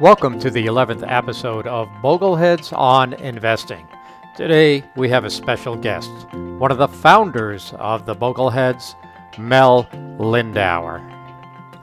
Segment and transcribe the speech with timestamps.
[0.00, 3.86] Welcome to the 11th episode of Bogleheads on Investing.
[4.34, 8.94] Today we have a special guest, one of the founders of the Bogleheads,
[9.38, 9.84] Mel
[10.18, 11.02] Lindauer.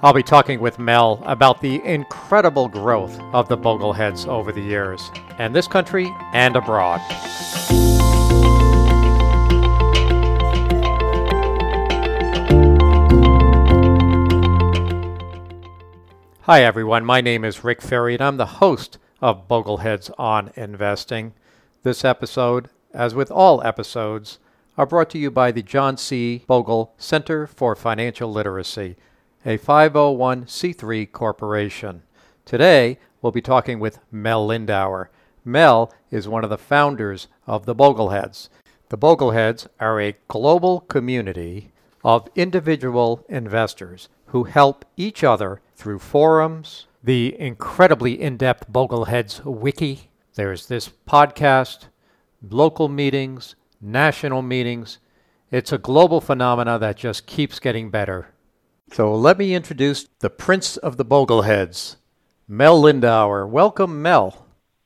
[0.01, 5.11] I'll be talking with Mel about the incredible growth of the Bogleheads over the years,
[5.37, 7.01] in this country and abroad.
[16.49, 17.03] Hi, everyone.
[17.03, 21.33] My name is Rick Ferri, and I'm the host of Bogleheads on Investing.
[21.83, 24.39] This episode, as with all episodes,
[24.77, 26.45] are brought to you by the John C.
[26.47, 28.95] Bogle Center for Financial Literacy,
[29.45, 32.03] a 501c3 corporation.
[32.45, 35.07] Today, we'll be talking with Mel Lindauer.
[35.43, 38.47] Mel is one of the founders of the Bogleheads.
[38.87, 41.73] The Bogleheads are a global community
[42.05, 50.09] of individual investors who help each other through forums, the incredibly in depth Bogleheads wiki.
[50.35, 51.85] There's this podcast,
[52.47, 54.99] local meetings, national meetings.
[55.51, 58.27] It's a global phenomena that just keeps getting better.
[58.91, 61.97] So let me introduce the Prince of the Bogleheads,
[62.47, 63.47] Mel Lindauer.
[63.47, 64.45] Welcome, Mel.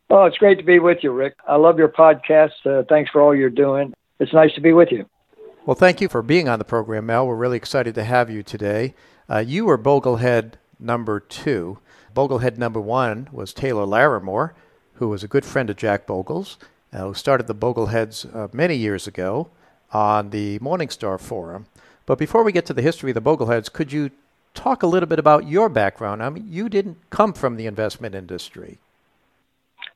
[0.10, 1.36] Oh, it's great to be with you, Rick.
[1.48, 2.66] I love your podcast.
[2.66, 3.94] Uh, thanks for all you're doing.
[4.20, 5.06] It's nice to be with you.
[5.66, 7.28] Well, thank you for being on the program, Mel.
[7.28, 8.94] We're really excited to have you today.
[9.32, 11.78] Uh, you were Boglehead number two.
[12.14, 14.52] Boglehead number one was Taylor Larimore,
[14.96, 16.58] who was a good friend of Jack Bogle's,
[16.92, 19.50] uh, who started the Bogleheads uh, many years ago
[19.94, 21.68] on the Morningstar Forum.
[22.06, 24.12] But before we get to the history of the Bogleheads, could you
[24.54, 26.22] talk a little bit about your background?
[26.22, 28.80] I mean, you didn't come from the investment industry.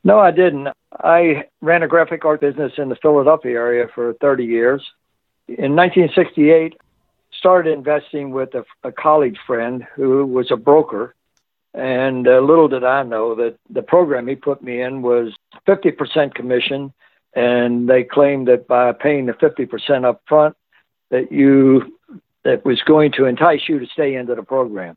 [0.05, 0.69] No, I didn't.
[0.93, 4.81] I ran a graphic art business in the Philadelphia area for 30 years.
[5.49, 6.79] In 1968,
[7.37, 11.15] started investing with a, a college friend who was a broker.
[11.73, 15.33] And uh, little did I know that the program he put me in was
[15.67, 16.93] 50% commission.
[17.33, 20.55] And they claimed that by paying the 50% up front,
[21.09, 21.93] that you
[22.43, 24.95] that was going to entice you to stay into the program.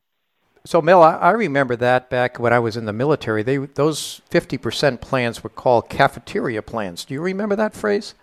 [0.64, 3.42] So, Mel, I, remember that back when I was in the military.
[3.42, 7.06] They those 50% plans were called cafeteria plans.
[7.06, 8.14] Do you remember that phrase?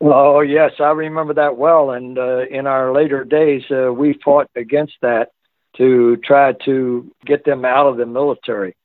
[0.00, 1.90] Oh yes, I remember that well.
[1.90, 5.32] And uh, in our later days, uh, we fought against that
[5.76, 8.76] to try to get them out of the military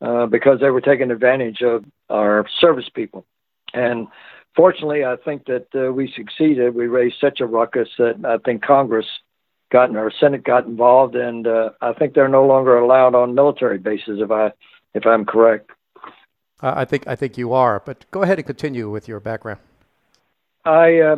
[0.00, 3.26] uh, because they were taking advantage of our service people.
[3.72, 4.08] And
[4.56, 6.74] fortunately, I think that uh, we succeeded.
[6.74, 9.06] We raised such a ruckus that I think Congress
[9.70, 13.78] got our Senate got involved, and uh, I think they're no longer allowed on military
[13.78, 14.20] bases.
[14.20, 14.52] If I
[14.94, 15.70] if I'm correct.
[16.60, 17.82] I think I think you are.
[17.84, 19.60] But go ahead and continue with your background.
[20.64, 21.16] I uh,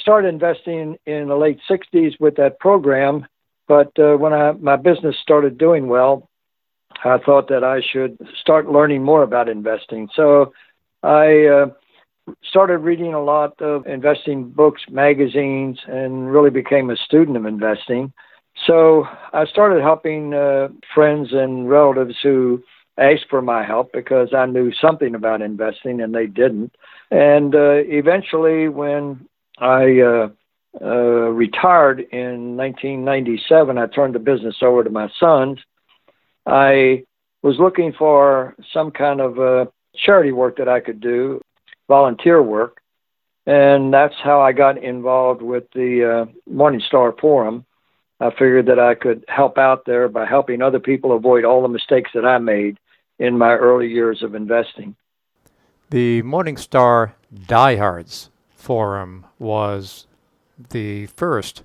[0.00, 3.26] started investing in the late 60s with that program,
[3.68, 6.28] but uh, when I, my business started doing well,
[7.04, 10.08] I thought that I should start learning more about investing.
[10.14, 10.52] So
[11.02, 11.66] I uh,
[12.44, 18.12] started reading a lot of investing books, magazines, and really became a student of investing.
[18.66, 22.62] So I started helping uh, friends and relatives who
[22.98, 26.74] asked for my help because I knew something about investing and they didn't.
[27.10, 29.28] And uh, eventually, when
[29.58, 30.28] I uh,
[30.80, 35.58] uh, retired in 1997, I turned the business over to my sons.
[36.44, 37.04] I
[37.42, 41.40] was looking for some kind of uh, charity work that I could do,
[41.88, 42.78] volunteer work,
[43.46, 47.64] and that's how I got involved with the uh, Morningstar Forum.
[48.18, 51.68] I figured that I could help out there by helping other people avoid all the
[51.68, 52.78] mistakes that I made
[53.18, 54.96] in my early years of investing.
[55.90, 60.06] The Morningstar Diehards Forum was
[60.70, 61.62] the first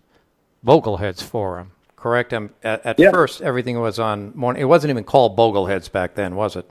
[0.64, 2.31] Bogleheads Forum, correct?
[2.31, 3.10] Um, at, at yeah.
[3.10, 4.62] first, everything was on morning.
[4.62, 6.70] It wasn't even called Bogleheads back then, was it?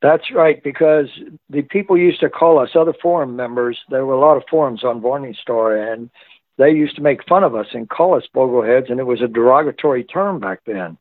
[0.00, 1.08] That's right, because
[1.50, 3.78] the people used to call us other forum members.
[3.90, 6.08] There were a lot of forums on Morningstar, and
[6.56, 9.28] they used to make fun of us and call us Bogleheads, and it was a
[9.28, 10.96] derogatory term back then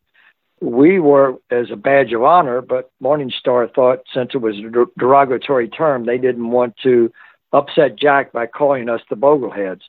[0.59, 5.69] we were as a badge of honor, but Morningstar thought since it was a derogatory
[5.69, 7.12] term, they didn't want to
[7.54, 9.81] upset Jack by calling us the Bogleheads.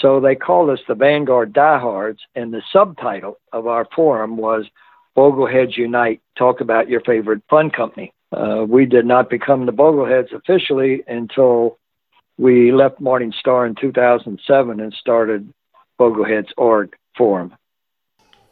[0.00, 4.66] So they called us the Vanguard Diehards, and the subtitle of our forum was
[5.16, 8.12] Bogleheads Unite Talk About Your Favorite Fund Company.
[8.32, 11.78] Uh, we did not become the Bogleheads officially until
[12.38, 15.52] we left Morningstar in 2007 and started
[15.98, 17.54] Bogleheads Org Forum.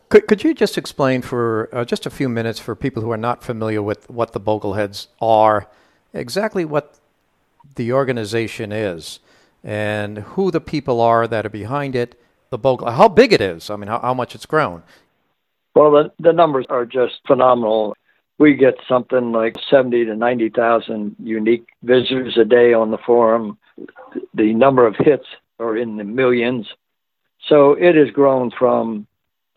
[0.08, 3.18] Could, could you just explain for uh, just a few minutes for people who are
[3.18, 5.68] not familiar with what the Bogleheads are,
[6.14, 6.98] exactly what
[7.74, 9.20] the organization is,
[9.62, 12.18] and who the people are that are behind it,
[12.50, 14.82] the Bogle, how big it is, I mean, how, how much it's grown?
[15.74, 17.94] Well, the, the numbers are just phenomenal.
[18.38, 23.58] we get something like 70 to 90,000 unique visitors a day on the forum.
[24.32, 25.26] The number of hits
[25.58, 26.66] are in the millions.
[27.46, 29.06] So it has grown from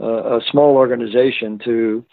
[0.04, 2.06] a small organization to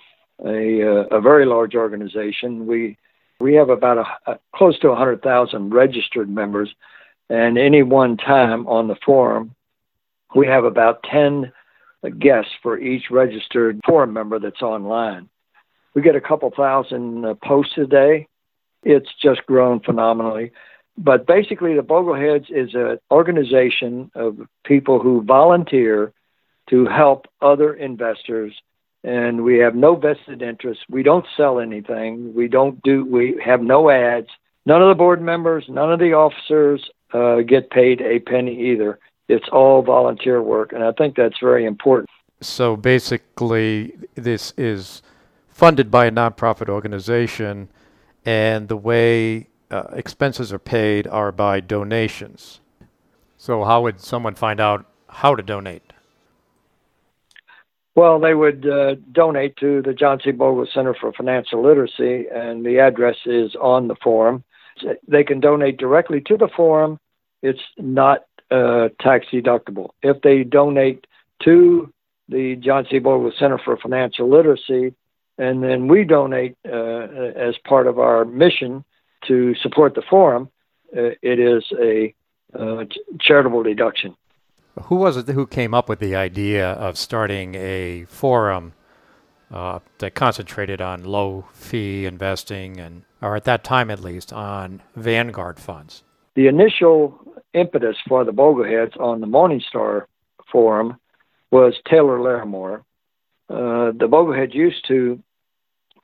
[0.44, 0.80] a,
[1.10, 2.66] a very large organization.
[2.66, 2.96] We
[3.40, 6.74] we have about a, a close to 100,000 registered members,
[7.30, 9.54] and any one time on the forum,
[10.34, 11.52] we have about 10
[12.18, 15.28] guests for each registered forum member that's online.
[15.94, 18.28] We get a couple thousand uh, posts a day.
[18.82, 20.52] It's just grown phenomenally.
[20.96, 26.12] But basically, the Bogleheads is an organization of people who volunteer
[26.70, 28.54] to help other investors
[29.04, 30.80] and we have no vested interest.
[30.88, 32.34] We don't sell anything.
[32.34, 33.04] We don't do.
[33.04, 34.28] We have no ads.
[34.66, 38.98] None of the board members, none of the officers uh, get paid a penny either.
[39.28, 42.08] It's all volunteer work, and I think that's very important.
[42.40, 45.02] So basically, this is
[45.48, 47.68] funded by a nonprofit organization,
[48.24, 52.60] and the way uh, expenses are paid are by donations.
[53.36, 55.92] So, how would someone find out how to donate?
[57.98, 60.30] Well, they would uh, donate to the John C.
[60.30, 64.44] Bogle Center for Financial Literacy, and the address is on the forum.
[65.08, 67.00] They can donate directly to the forum.
[67.42, 68.20] It's not
[68.52, 69.88] uh, tax deductible.
[70.00, 71.08] If they donate
[71.42, 71.92] to
[72.28, 73.00] the John C.
[73.00, 74.94] Bogle Center for Financial Literacy,
[75.36, 78.84] and then we donate uh, as part of our mission
[79.26, 80.48] to support the forum,
[80.96, 82.14] uh, it is a
[82.56, 82.84] uh,
[83.18, 84.14] charitable deduction.
[84.84, 88.72] Who was it who came up with the idea of starting a forum
[89.52, 94.82] uh, that concentrated on low fee investing and, or at that time at least, on
[94.96, 96.02] Vanguard funds?
[96.34, 97.18] The initial
[97.54, 100.06] impetus for the Bogleheads on the Morningstar
[100.50, 100.98] forum
[101.50, 102.80] was Taylor Larimore.
[103.48, 105.22] Uh, the Bogleheads used to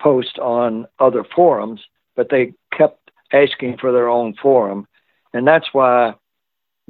[0.00, 1.80] post on other forums,
[2.16, 4.86] but they kept asking for their own forum.
[5.32, 6.14] And that's why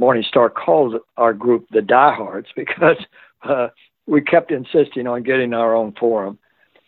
[0.00, 2.98] Morningstar called our group the Diehards because
[3.42, 3.68] uh,
[4.06, 6.38] we kept insisting on getting our own forum.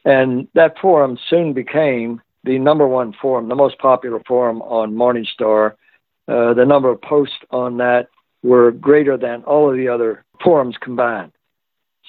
[0.05, 5.73] And that forum soon became the number one forum, the most popular forum on Morningstar.
[6.29, 8.08] Uh, the number of posts on that
[8.43, 11.32] were greater than all of the other forums combined.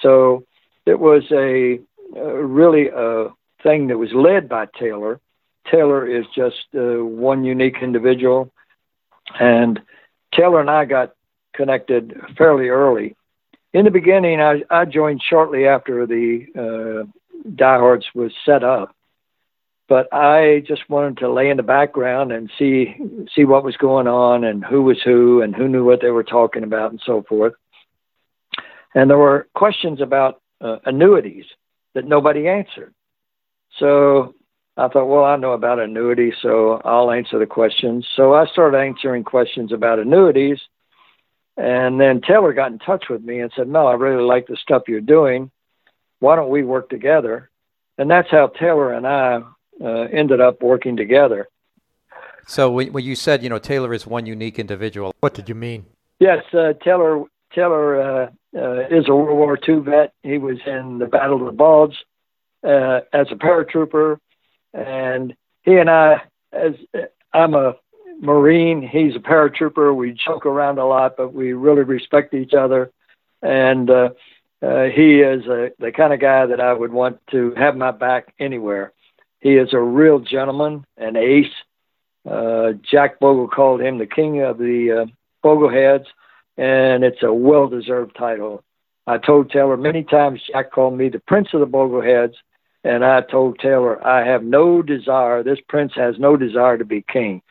[0.02, 0.46] So
[0.86, 1.80] it was a,
[2.16, 3.30] really a
[3.64, 5.20] thing that was led by Taylor.
[5.70, 8.52] Taylor is just uh, one unique individual,
[9.40, 9.80] and
[10.34, 11.14] Taylor and I got
[11.54, 13.16] connected fairly early.
[13.74, 18.96] In the beginning, I, I joined shortly after the uh, Diehards was set up,
[19.88, 22.96] but I just wanted to lay in the background and see
[23.36, 26.24] see what was going on and who was who and who knew what they were
[26.24, 27.54] talking about and so forth.
[28.96, 31.46] And there were questions about uh, annuities
[31.94, 32.94] that nobody answered.
[33.80, 34.34] So
[34.78, 38.08] I thought, well, I know about annuities, so I'll answer the questions.
[38.16, 40.60] So I started answering questions about annuities.
[41.58, 44.56] And then Taylor got in touch with me and said, No, I really like the
[44.56, 45.50] stuff you're doing.
[46.20, 47.50] Why don't we work together?
[47.98, 49.42] And that's how Taylor and I
[49.84, 51.48] uh, ended up working together.
[52.46, 55.86] So when, you said, you know, Taylor is one unique individual, what did you mean?
[56.20, 57.24] Yes, uh, Taylor
[57.54, 60.14] Taylor uh, uh is a World War II vet.
[60.22, 61.96] He was in the Battle of the Bulge
[62.64, 64.20] uh, as a paratrooper
[64.74, 66.22] and he and I,
[66.52, 66.74] as
[67.34, 67.76] I'm a
[68.20, 69.96] Marine, he's a paratrooper.
[69.96, 72.92] We joke around a lot, but we really respect each other.
[73.42, 74.10] And uh,
[74.62, 77.92] uh, he is a, the kind of guy that I would want to have my
[77.92, 78.92] back anywhere.
[79.40, 81.54] He is a real gentleman, an ace.
[82.28, 85.06] Uh, Jack Bogle called him the king of the uh,
[85.46, 86.06] Bogleheads,
[86.58, 88.64] and it's a well deserved title.
[89.06, 92.34] I told Taylor many times Jack called me the Prince of the Bogleheads,
[92.84, 97.02] and I told Taylor, I have no desire, this prince has no desire to be
[97.02, 97.42] king.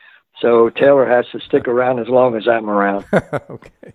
[0.41, 3.05] So Taylor has to stick around as long as I'm around.
[3.13, 3.93] okay.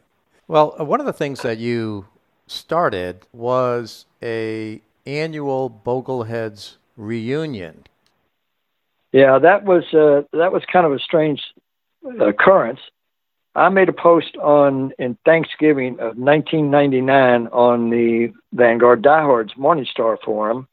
[0.49, 2.07] Well, uh, one of the things that you
[2.47, 7.85] started was a annual Bogleheads reunion.
[9.13, 11.43] Yeah, that was uh, that was kind of a strange
[12.21, 12.81] occurrence.
[13.55, 20.67] I made a post on in Thanksgiving of 1999 on the Vanguard Diehards Morningstar forum,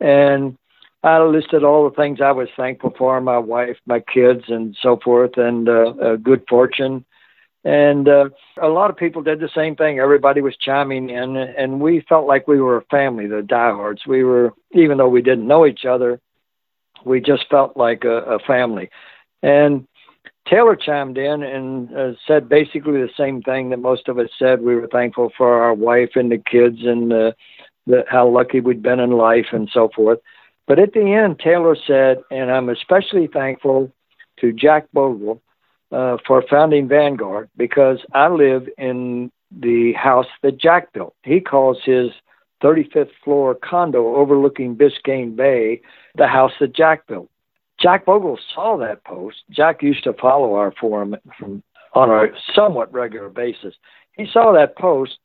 [0.00, 0.56] and
[1.02, 4.98] I listed all the things I was thankful for my wife, my kids, and so
[5.02, 7.04] forth, and uh, uh, good fortune.
[7.64, 8.30] And uh,
[8.60, 9.98] a lot of people did the same thing.
[9.98, 14.02] Everybody was chiming in, and we felt like we were a family, the diehards.
[14.06, 16.20] We were, even though we didn't know each other,
[17.04, 18.90] we just felt like a, a family.
[19.42, 19.86] And
[20.48, 24.60] Taylor chimed in and uh, said basically the same thing that most of us said.
[24.60, 27.32] We were thankful for our wife and the kids and uh,
[27.86, 30.18] the, how lucky we'd been in life and so forth.
[30.66, 33.92] But at the end, Taylor said, and I'm especially thankful
[34.40, 35.42] to Jack Bogle
[35.92, 41.14] uh, for founding Vanguard because I live in the house that Jack built.
[41.24, 42.10] He calls his
[42.62, 45.80] 35th floor condo overlooking Biscayne Bay
[46.16, 47.30] the house that Jack built.
[47.80, 49.38] Jack Bogle saw that post.
[49.50, 51.16] Jack used to follow our forum
[51.94, 53.74] on a somewhat regular basis.
[54.12, 55.18] He saw that post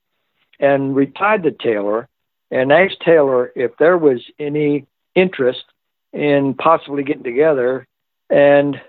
[0.60, 2.08] and replied to Taylor
[2.56, 5.66] and asked Taylor if there was any interest
[6.14, 7.86] in possibly getting together.
[8.30, 8.80] And,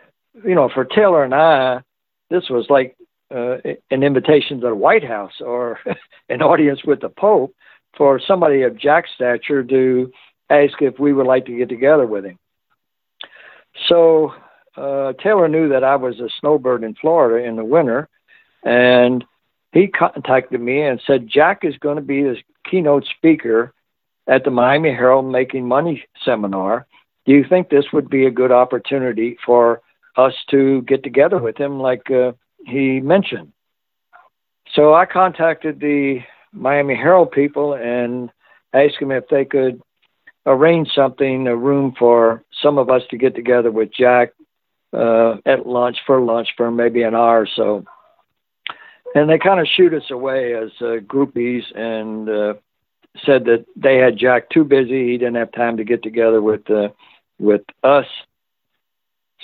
[0.45, 1.83] you know, for Taylor and I,
[2.31, 2.97] this was like
[3.35, 3.57] uh,
[3.91, 5.81] an invitation to the White House or
[6.29, 7.57] an audience with the Pope
[7.97, 10.13] for somebody of Jack's stature to
[10.49, 12.39] ask if we would like to get together with him.
[13.89, 14.33] So
[14.77, 18.09] uh, Taylor knew that I was a snowbird in Florida in the winter,
[18.63, 19.25] and
[19.77, 22.37] he contacted me and said Jack is going to be the
[22.69, 23.75] keynote speaker
[24.27, 26.87] at the Miami Herald Making Money seminar.
[27.27, 29.83] Do you think this would be a good opportunity for
[30.17, 32.33] us to get together with him, like uh,
[32.65, 33.53] he mentioned?
[34.73, 36.21] So I contacted the
[36.53, 38.31] Miami Herald people and
[38.73, 39.83] asked them if they could
[40.47, 44.33] arrange something, a room for some of us to get together with Jack
[44.93, 47.85] uh, at lunch for lunch for maybe an hour or so.
[49.17, 52.53] And they kind of shoot us away as uh, groupies and uh,
[53.25, 55.07] said that they had Jack too busy.
[55.11, 56.89] He didn't have time to get together with uh,
[57.39, 58.05] with us.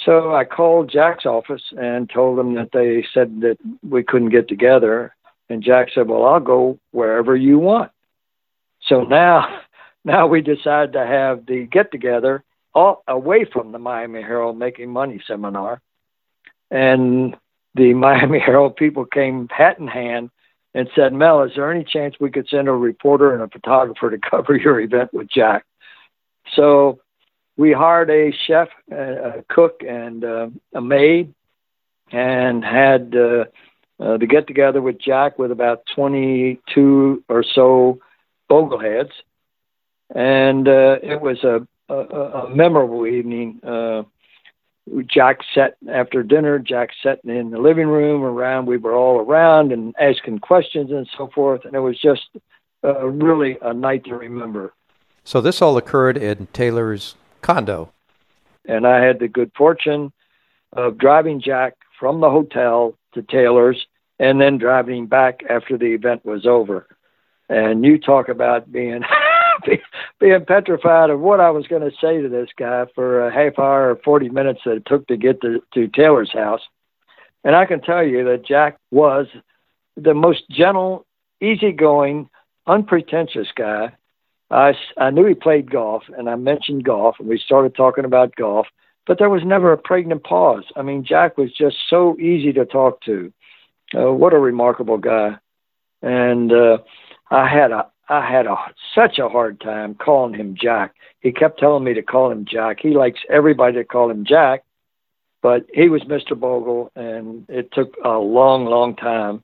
[0.05, 4.47] So I called Jack's office and told them that they said that we couldn't get
[4.47, 5.15] together.
[5.49, 7.93] And Jack said, "Well, I'll go wherever you want."
[8.83, 9.63] So now,
[10.05, 14.91] now we decided to have the get together all away from the Miami Herald Making
[14.91, 15.81] Money seminar,
[16.71, 17.35] and
[17.75, 20.31] the Miami Herald people came hat in hand
[20.75, 24.11] and said, "Mel, is there any chance we could send a reporter and a photographer
[24.11, 25.65] to cover your event with Jack?"
[26.55, 27.01] So
[27.57, 31.35] we hired a chef, a cook, and uh, a maid,
[32.11, 33.15] and had.
[33.15, 33.45] Uh,
[34.03, 38.01] uh, to get together with Jack with about 22 or so
[38.51, 39.13] bogleheads.
[40.15, 43.61] And uh, it was a, a, a memorable evening.
[45.07, 49.73] Jack sat after dinner, Jack sat in the living room around, we were all around
[49.73, 51.65] and asking questions and so forth.
[51.65, 52.29] And it was just
[52.85, 54.73] uh, really a night to remember.
[55.25, 57.93] So this all occurred in Taylor's condo.
[58.67, 60.13] And I had the good fortune
[60.73, 63.87] of driving Jack from the hotel to Taylor's
[64.19, 66.87] and then driving back after the event was over.
[67.49, 69.03] And you talk about being
[70.21, 73.59] being petrified of what I was going to say to this guy for a half
[73.59, 76.63] hour or 40 minutes that it took to get to, to Taylor's house.
[77.45, 79.27] And I can tell you that Jack was
[79.97, 81.07] the most gentle,
[81.41, 82.29] easygoing,
[82.67, 83.93] unpretentious guy.
[84.51, 88.37] I, I knew he played golf, and I mentioned golf, and we started talking about
[88.37, 88.67] golf,
[89.07, 90.65] but there was never a pregnant pause.
[90.77, 93.33] I mean, Jack was just so easy to talk to.
[93.95, 95.37] Uh, what a remarkable guy.
[96.03, 96.79] And uh,
[97.31, 98.57] I had a I had a
[98.95, 100.95] such a hard time calling him Jack.
[101.21, 102.79] He kept telling me to call him Jack.
[102.81, 104.65] He likes everybody to call him Jack,
[105.41, 106.39] but he was Mr.
[106.39, 109.43] Bogle, and it took a long, long time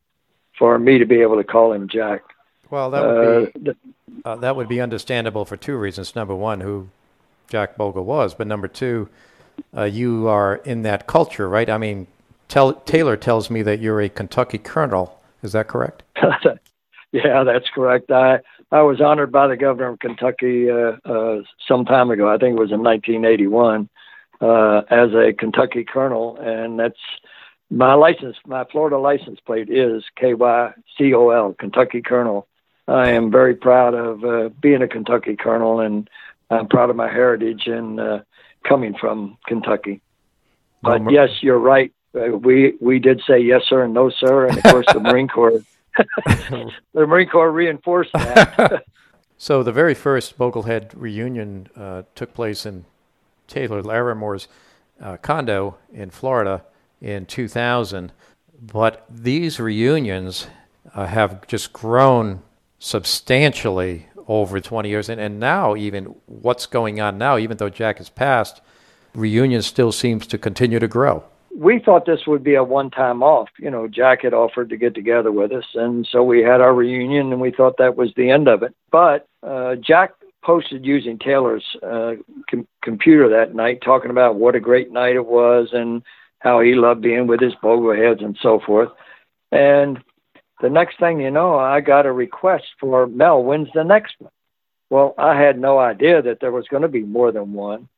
[0.58, 2.20] for me to be able to call him Jack.
[2.68, 3.74] Well, that would be uh,
[4.28, 6.14] uh, that would be understandable for two reasons.
[6.14, 6.90] Number one, who
[7.48, 9.08] Jack Bogle was, but number two,
[9.74, 11.70] uh, you are in that culture, right?
[11.70, 12.06] I mean,
[12.48, 15.18] tell, Taylor tells me that you're a Kentucky colonel.
[15.42, 16.02] Is that correct?
[17.12, 18.10] yeah, that's correct.
[18.10, 22.28] I I was honored by the governor of Kentucky uh, uh, some time ago.
[22.28, 23.88] I think it was in 1981
[24.40, 26.98] uh, as a Kentucky colonel, and that's
[27.70, 28.36] my license.
[28.46, 32.46] My Florida license plate is KYCOL, Kentucky Colonel.
[32.86, 36.08] I am very proud of uh, being a Kentucky colonel, and
[36.50, 38.20] I'm proud of my heritage and uh,
[38.66, 40.00] coming from Kentucky.
[40.82, 41.92] But yes, you're right.
[42.14, 45.28] Uh, we we did say yes sir and no sir, and of course the Marine
[45.28, 45.62] Corps
[46.94, 48.84] the Marine Corps reinforced that.
[49.38, 52.84] so the very first Boglehead reunion uh, took place in
[53.46, 54.48] Taylor Larimore's
[55.00, 56.64] uh, condo in Florida
[57.00, 58.12] in 2000.
[58.60, 60.48] But these reunions
[60.94, 62.42] uh, have just grown
[62.78, 65.08] substantially over 20 years.
[65.08, 68.60] And, and now, even what's going on now, even though Jack has passed,
[69.14, 71.24] reunion still seems to continue to grow
[71.58, 73.48] we thought this would be a one time off.
[73.58, 76.72] You know, Jack had offered to get together with us, and so we had our
[76.72, 78.74] reunion, and we thought that was the end of it.
[78.92, 80.12] But uh, Jack
[80.44, 82.12] posted using Taylor's uh,
[82.48, 86.02] com- computer that night, talking about what a great night it was and
[86.38, 88.90] how he loved being with his bogleheads and so forth.
[89.50, 89.98] And
[90.60, 93.42] the next thing you know, I got a request for Mel.
[93.42, 94.30] When's the next one?
[94.90, 97.88] Well, I had no idea that there was going to be more than one,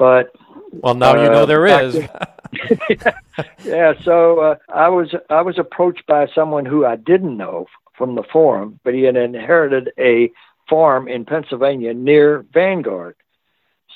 [0.00, 0.34] but
[0.72, 1.94] well, now uh, you know there is.
[1.94, 2.24] yeah,
[3.64, 7.66] yeah, so uh, I was I was approached by someone who I didn't know
[7.98, 10.32] from the forum, but he had inherited a
[10.70, 13.14] farm in Pennsylvania near Vanguard.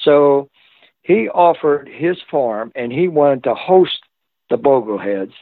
[0.02, 0.50] So
[1.00, 4.00] he offered his farm and he wanted to host
[4.50, 5.32] the Bogleheads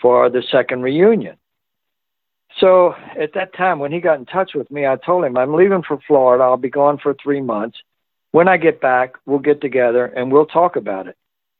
[0.00, 1.36] for the second reunion.
[2.58, 5.54] So at that time, when he got in touch with me, I told him, I'm
[5.54, 6.42] leaving for Florida.
[6.42, 7.78] I'll be gone for three months.
[8.32, 11.16] When I get back, we'll get together and we'll talk about it.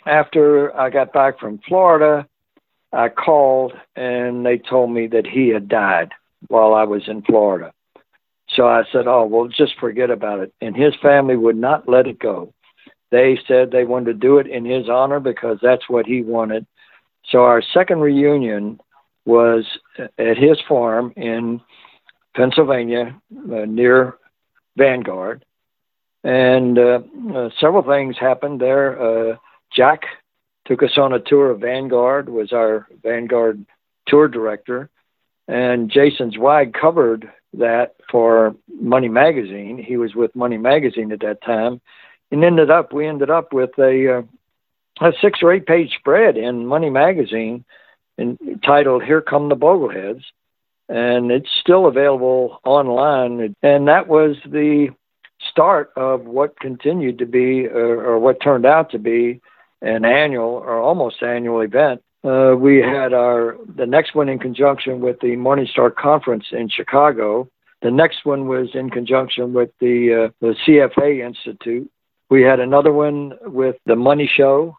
[0.06, 2.26] After I got back from Florida,
[2.92, 6.12] I called and they told me that he had died
[6.48, 7.72] while I was in Florida.
[8.48, 10.52] So I said, Oh, well, just forget about it.
[10.60, 12.52] And his family would not let it go.
[13.10, 16.66] They said they wanted to do it in his honor because that's what he wanted.
[17.30, 18.80] So our second reunion
[19.26, 19.66] was
[19.98, 21.60] at his farm in
[22.34, 23.20] Pennsylvania
[23.52, 24.16] uh, near
[24.76, 25.44] Vanguard.
[26.24, 27.00] And uh,
[27.34, 29.00] uh, several things happened there.
[29.32, 29.36] Uh,
[29.74, 30.02] Jack
[30.66, 33.64] took us on a tour of Vanguard, was our Vanguard
[34.06, 34.88] tour director.
[35.48, 39.82] And Jason Zweig covered that for Money Magazine.
[39.82, 41.80] He was with Money Magazine at that time.
[42.30, 44.18] And ended up, we ended up with a,
[45.00, 47.64] uh, a six or eight page spread in Money Magazine
[48.18, 50.22] entitled Here Come the Bogleheads.
[50.88, 53.54] And it's still available online.
[53.62, 54.90] And that was the
[55.50, 59.40] start of what continued to be, or, or what turned out to be,
[59.80, 62.02] an annual or almost annual event.
[62.24, 67.48] Uh, we had our the next one in conjunction with the Morningstar Conference in Chicago.
[67.82, 71.90] The next one was in conjunction with the uh, the CFA Institute.
[72.30, 74.76] We had another one with the Money Show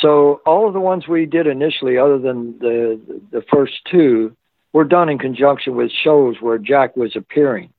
[0.00, 3.00] so all of the ones we did initially, other than the
[3.30, 4.36] the first two,
[4.72, 7.72] were done in conjunction with shows where Jack was appearing.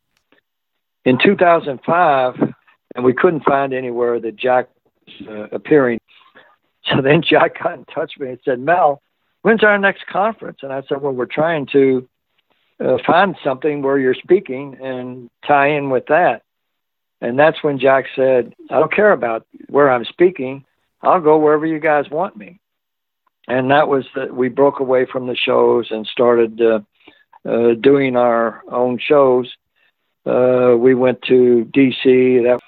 [1.08, 2.36] In 2005,
[2.96, 4.68] and we couldn't find anywhere that Jack
[5.06, 6.02] was uh, appearing.
[6.84, 9.02] So then Jack got in touch with me and said, "Mel,
[9.42, 12.10] when's our next conference?" And I said, "Well, we're trying to
[12.84, 16.42] uh, find something where you're speaking and tie in with that."
[17.22, 20.66] And that's when Jack said, "I don't care about where I'm speaking."
[21.02, 22.60] I'll go wherever you guys want me.
[23.48, 26.80] And that was that we broke away from the shows and started uh,
[27.48, 29.56] uh, doing our own shows.
[30.28, 32.40] Uh, we went to D.C.
[32.44, 32.60] That,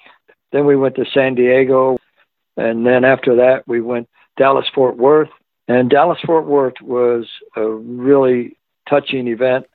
[0.51, 1.97] then we went to San Diego,
[2.55, 5.29] and then after that we went Dallas Fort Worth.
[5.67, 8.57] And Dallas Fort Worth was a really
[8.89, 9.67] touching event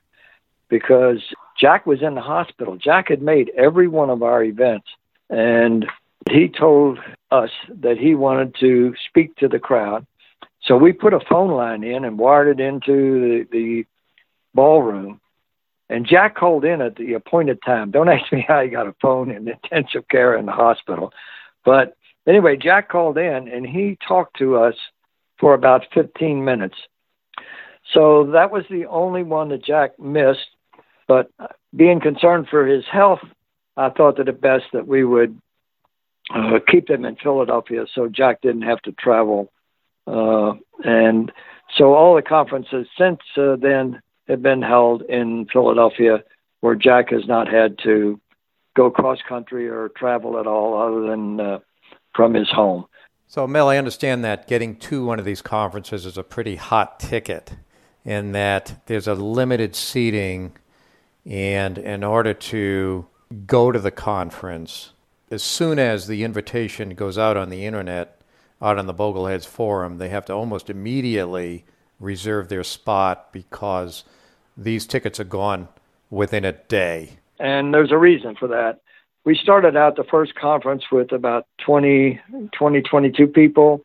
[0.67, 1.21] because
[1.59, 2.75] Jack was in the hospital.
[2.75, 4.87] Jack had made every one of our events,
[5.29, 5.85] and
[6.29, 6.99] he told
[7.31, 10.05] us that he wanted to speak to the crowd.
[10.63, 13.85] So we put a phone line in and wired it into the, the
[14.55, 15.21] ballroom.
[15.89, 17.91] And Jack called in at the appointed time.
[17.91, 21.13] Don't ask me how he got a phone in intensive care in the hospital.
[21.63, 21.95] But
[22.27, 24.75] anyway, Jack called in and he talked to us
[25.39, 26.75] for about 15 minutes.
[27.93, 30.47] So that was the only one that Jack missed.
[31.07, 31.29] But
[31.75, 33.19] being concerned for his health,
[33.77, 35.39] I thought that it best that we would
[36.33, 39.51] uh, keep them in Philadelphia so Jack didn't have to travel.
[40.07, 41.31] Uh, and
[41.77, 46.23] so all the conferences since uh, then have been held in Philadelphia
[46.61, 48.19] where Jack has not had to
[48.75, 51.59] go cross country or travel at all other than uh,
[52.15, 52.85] from his home.
[53.27, 56.99] So, Mel, I understand that getting to one of these conferences is a pretty hot
[56.99, 57.53] ticket
[58.03, 60.53] in that there's a limited seating,
[61.25, 63.07] and in order to
[63.47, 64.91] go to the conference,
[65.31, 68.21] as soon as the invitation goes out on the internet,
[68.61, 71.65] out on the Bogleheads forum, they have to almost immediately
[71.99, 74.03] reserve their spot because
[74.57, 75.67] these tickets are gone
[76.09, 77.17] within a day.
[77.39, 78.79] And there's a reason for that.
[79.25, 82.19] We started out the first conference with about 20,
[82.53, 83.83] 20 22 people,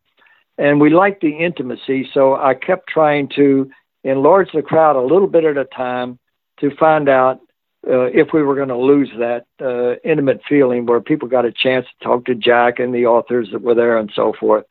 [0.59, 3.71] and we liked the intimacy, so I kept trying to
[4.05, 6.19] enlarge the crowd a little bit at a time
[6.61, 7.41] to find out
[7.89, 11.53] uh, if we were going to lose that uh, intimate feeling where people got a
[11.53, 14.65] chance to talk to Jack and the authors that were there and so forth.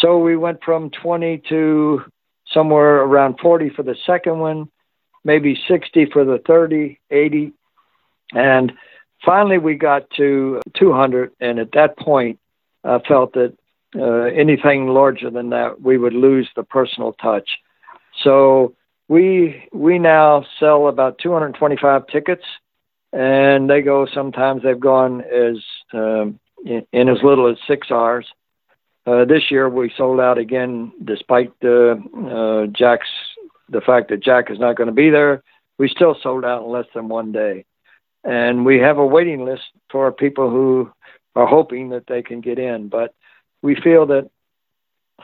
[0.00, 2.02] So we went from 20 to
[2.52, 4.68] somewhere around 40 for the second one,
[5.24, 7.52] maybe 60 for the 30, 80.
[8.32, 8.72] And
[9.24, 11.32] finally we got to 200.
[11.40, 12.38] And at that point,
[12.84, 13.56] I felt that
[13.96, 17.48] uh, anything larger than that, we would lose the personal touch.
[18.22, 18.74] So
[19.08, 22.44] we we now sell about 225 tickets,
[23.12, 24.06] and they go.
[24.12, 25.56] Sometimes they've gone as
[25.94, 28.26] um, in, in, as little as six hours.
[29.08, 31.92] Uh, this year we sold out again, despite uh,
[32.28, 33.08] uh, Jack's
[33.70, 35.42] the fact that Jack is not going to be there.
[35.78, 37.64] We still sold out in less than one day.
[38.24, 40.90] and we have a waiting list for people who
[41.34, 42.88] are hoping that they can get in.
[42.88, 43.14] But
[43.62, 44.28] we feel that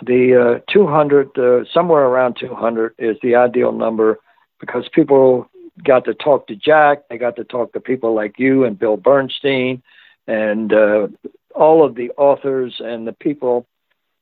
[0.01, 4.19] the uh, 200, uh, somewhere around 200, is the ideal number
[4.61, 5.51] because people
[5.83, 8.97] got to talk to Jack, they got to talk to people like you and Bill
[8.97, 9.83] Bernstein,
[10.27, 10.73] and
[11.55, 13.67] all of the authors and the people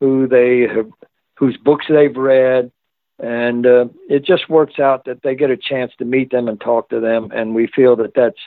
[0.03, 0.91] who they have,
[1.37, 2.73] whose books they've read,
[3.21, 6.61] and uh, it just works out that they get a chance to meet them and
[6.61, 8.41] talk to them, and we feel that that's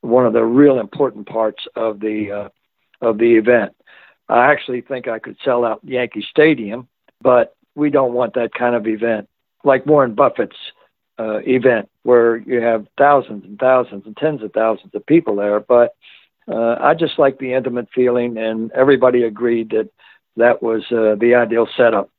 [0.00, 2.48] one of the real important parts of the uh,
[3.06, 3.76] of the event.
[4.30, 6.88] I actually think I could sell out Yankee Stadium,
[7.20, 9.28] but we don't want that kind of event
[9.64, 10.56] like Warren Buffett's
[11.18, 15.60] uh, event where you have thousands and thousands and tens of thousands of people there.
[15.60, 15.94] But
[16.48, 19.90] uh, I just like the intimate feeling, and everybody agreed that
[20.36, 22.10] that was uh, the ideal setup.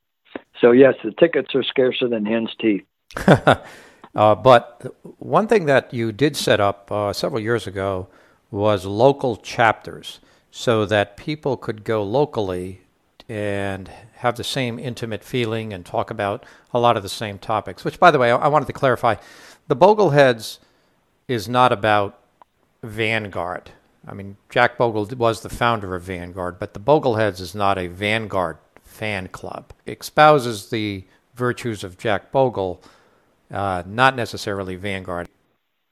[0.60, 2.84] So yes, the tickets are scarcer than hen's teeth.
[3.26, 8.08] uh, but one thing that you did set up uh, several years ago
[8.50, 12.80] was local chapters, so that people could go locally
[13.28, 17.84] and have the same intimate feeling and talk about a lot of the same topics.
[17.84, 19.16] Which, by the way, I, I wanted to clarify:
[19.68, 20.58] the Bogleheads
[21.26, 22.18] is not about
[22.82, 23.70] Vanguard.
[24.06, 27.86] I mean, Jack Bogle was the founder of Vanguard, but the Bogleheads is not a
[27.86, 29.72] Vanguard fan club.
[29.86, 32.82] It espouses the virtues of Jack Bogle,
[33.50, 35.28] uh, not necessarily Vanguard.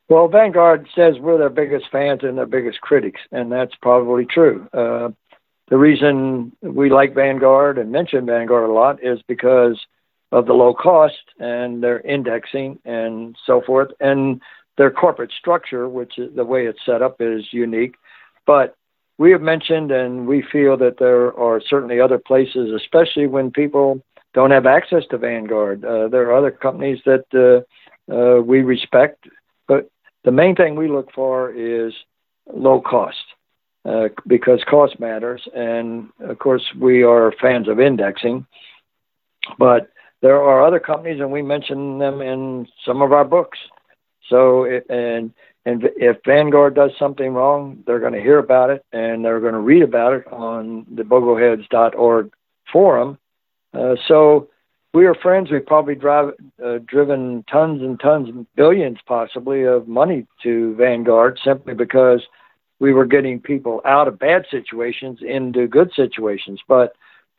[0.09, 4.69] Well, Vanguard says we're their biggest fans and their biggest critics, and that's probably true.
[4.73, 5.11] Uh,
[5.69, 9.81] the reason we like Vanguard and mention Vanguard a lot is because
[10.31, 14.43] of the low cost and their indexing and so forth, and
[14.77, 17.95] their corporate structure, which is the way it's set up, is unique.
[18.47, 18.75] But
[19.19, 24.01] we have mentioned, and we feel that there are certainly other places, especially when people
[24.35, 25.85] don't have access to Vanguard.
[25.85, 29.27] Uh, there are other companies that uh, uh, we respect,
[29.69, 29.91] but
[30.25, 31.93] the main thing we look for is
[32.53, 33.23] low cost
[33.85, 35.47] uh, because cost matters.
[35.55, 38.47] And of course, we are fans of indexing,
[39.59, 39.89] but
[40.21, 43.59] there are other companies, and we mention them in some of our books.
[44.29, 45.33] So, and
[45.65, 49.53] and if Vanguard does something wrong, they're going to hear about it and they're going
[49.53, 52.33] to read about it on the bogleheads.org
[52.73, 53.19] forum.
[53.73, 54.49] Uh, so
[54.93, 55.51] we are friends.
[55.51, 61.75] We've probably drive, uh, driven tons and tons, billions possibly, of money to Vanguard simply
[61.75, 62.23] because
[62.81, 66.61] we were getting people out of bad situations into good situations.
[66.67, 66.95] But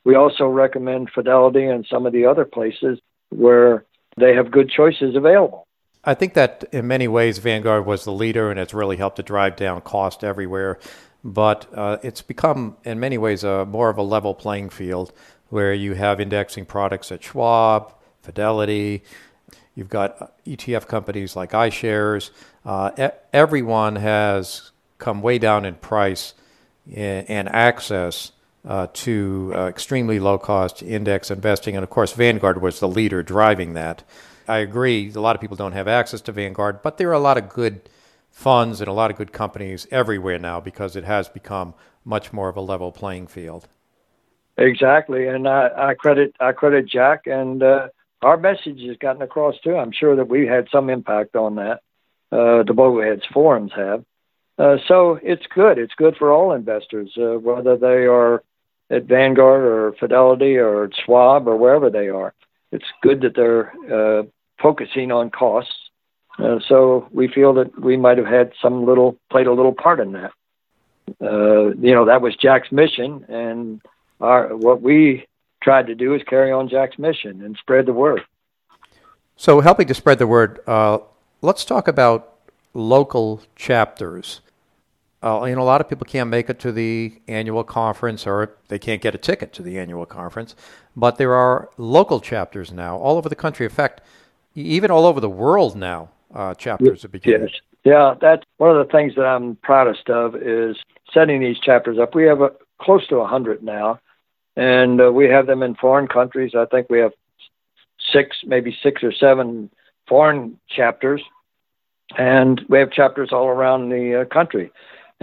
[0.06, 3.86] we also recommend Fidelity and some of the other places where
[4.18, 5.68] they have good choices available.
[6.06, 9.24] I think that in many ways Vanguard was the leader, and it's really helped to
[9.24, 10.80] drive down cost everywhere.
[11.24, 15.14] But uh, it's become, in many ways, a more of a level playing field
[15.50, 19.04] where you have indexing products at Schwab, Fidelity.
[19.76, 22.32] You've got ETF companies like iShares.
[22.66, 26.34] Uh, everyone has come way down in price
[26.94, 28.32] and access
[28.66, 31.76] uh, to uh, extremely low cost index investing.
[31.76, 34.04] And of course, Vanguard was the leader driving that.
[34.48, 35.12] I agree.
[35.16, 37.50] A lot of people don't have access to Vanguard, but there are a lot of
[37.50, 37.90] good
[38.30, 42.50] funds and a lot of good companies everywhere now because it has become much more
[42.50, 43.68] of a level playing field.
[44.58, 47.88] Exactly, and I, I credit I credit Jack, and uh,
[48.22, 49.76] our message has gotten across too.
[49.76, 51.82] I'm sure that we had some impact on that.
[52.32, 54.04] Uh, the Bogleheads forums have.
[54.58, 55.78] Uh, so it's good.
[55.80, 58.44] It's good for all investors, uh, whether they are
[58.92, 62.34] at Vanguard or Fidelity or Schwab or wherever they are
[62.74, 64.24] it's good that they're uh,
[64.62, 65.76] focusing on costs.
[66.40, 70.00] Uh, so we feel that we might have had some little played a little part
[70.00, 70.32] in that.
[71.22, 73.82] Uh, you know, that was Jack's mission, and
[74.20, 75.28] our what we
[75.62, 78.22] tried to do is carry on Jack's mission and spread the word.
[79.36, 81.00] So, helping to spread the word, uh,
[81.42, 82.34] let's talk about
[82.74, 84.42] local chapters.
[85.24, 88.58] Uh, you know, a lot of people can't make it to the annual conference or
[88.68, 90.54] they can't get a ticket to the annual conference,
[90.98, 93.66] but there are local chapters now all over the country.
[93.66, 94.02] In fact,
[94.54, 97.48] even all over the world now, uh, chapters are beginning.
[97.48, 97.62] Yes.
[97.86, 100.78] Yeah, that's one of the things that I'm proudest of is
[101.14, 102.16] setting these chapters up.
[102.16, 104.00] We have a, close to 100 now,
[104.56, 106.52] and uh, we have them in foreign countries.
[106.56, 107.12] I think we have
[108.12, 109.70] six, maybe six or seven
[110.08, 111.22] foreign chapters,
[112.18, 114.72] and we have chapters all around the uh, country.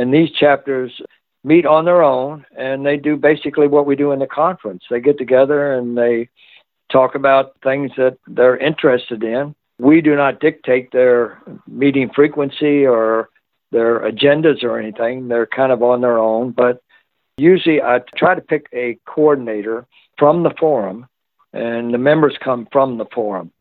[0.01, 0.99] And these chapters
[1.45, 4.85] meet on their own and they do basically what we do in the conference.
[4.89, 6.31] They get together and they
[6.91, 9.55] talk about things that they're interested in.
[9.79, 13.29] We do not dictate their meeting frequency or
[13.73, 15.29] their agendas or anything.
[15.29, 16.81] They're kind of on their own, but
[17.37, 19.87] usually I try to pick a coordinator
[20.17, 21.09] from the forum
[21.53, 23.53] and the members come from the forum.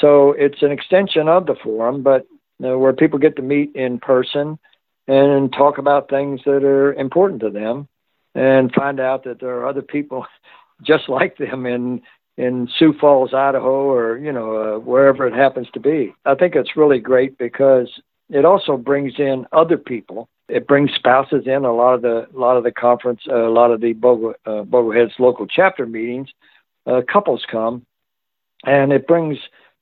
[0.00, 2.26] So it's an extension of the forum, but
[2.58, 4.58] you know, where people get to meet in person
[5.08, 7.88] and talk about things that are important to them
[8.34, 10.26] and find out that there are other people
[10.82, 12.02] just like them in
[12.38, 16.14] in Sioux Falls, Idaho, or you know uh, wherever it happens to be.
[16.24, 17.88] I think it's really great because
[18.30, 20.28] it also brings in other people.
[20.48, 21.64] It brings spouses in.
[21.64, 24.34] A lot of the a lot of the conference, uh, a lot of the Bogo,
[24.46, 26.28] uh, Bogleheads local chapter meetings,
[26.86, 27.84] uh, couples come,
[28.64, 29.38] and it brings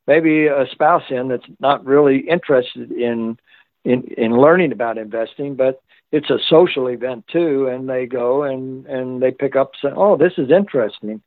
[0.07, 3.39] maybe a spouse in that's not really interested in
[3.85, 8.87] in in learning about investing, but it's a social event too, and they go and
[8.87, 11.23] and they pick up say, oh, this is interesting.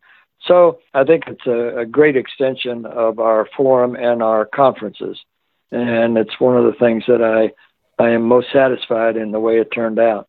[0.46, 5.18] So I think it's a, a great extension of our forum and our conferences,
[5.72, 7.52] and it's one of the things that I
[8.04, 10.28] I am most satisfied in the way it turned out.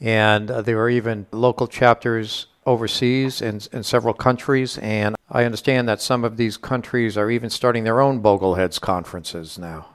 [0.00, 5.88] And uh, there are even local chapters overseas in, in several countries, and I understand
[5.88, 9.93] that some of these countries are even starting their own Bogleheads conferences now.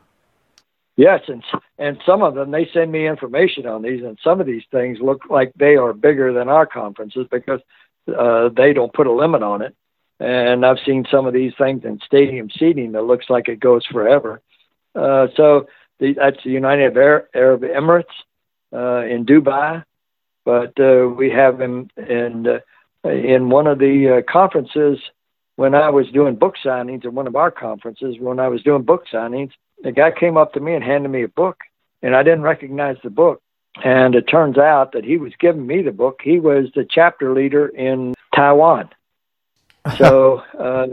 [0.99, 1.41] Yes, and
[1.77, 4.97] and some of them they send me information on these, and some of these things
[4.99, 7.61] look like they are bigger than our conferences because
[8.09, 9.73] uh, they don't put a limit on it.
[10.19, 13.85] And I've seen some of these things in stadium seating that looks like it goes
[13.85, 14.41] forever.
[14.93, 15.67] Uh, so
[16.01, 18.03] the, that's the United Arab Emirates
[18.73, 19.85] uh, in Dubai,
[20.43, 24.99] but uh, we have them in uh, in one of the uh, conferences
[25.55, 28.17] when I was doing book signings at one of our conferences.
[28.19, 29.51] When I was doing book signings,
[29.83, 31.61] the guy came up to me and handed me a book,
[32.01, 33.41] and I didn't recognize the book.
[33.83, 36.19] And it turns out that he was giving me the book.
[36.23, 38.89] He was the chapter leader in Taiwan.
[39.97, 40.87] So, uh,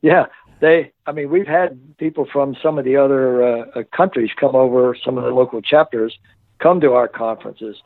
[0.00, 0.26] yeah,
[0.60, 4.54] they, I mean, we've had people from some of the other uh, uh, countries come
[4.54, 6.16] over, some of the local chapters
[6.58, 7.76] come to our conferences.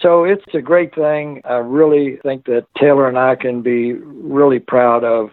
[0.00, 1.40] So it's a great thing.
[1.44, 5.30] I really think that Taylor and I can be really proud of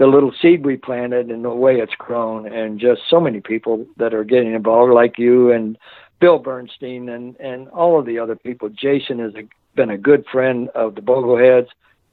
[0.00, 3.86] the little seed we planted and the way it's grown, and just so many people
[3.98, 5.76] that are getting involved, like you and
[6.20, 8.70] Bill Bernstein and and all of the other people.
[8.70, 9.42] Jason has a,
[9.74, 11.68] been a good friend of the Bogleheads.